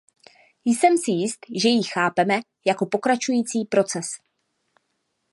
Jsem 0.65 0.97
si 0.97 1.11
jist, 1.11 1.45
že 1.61 1.69
ji 1.69 1.83
chápeme 1.83 2.39
jako 2.65 2.85
pokračující 2.85 3.65
proces. 3.65 4.05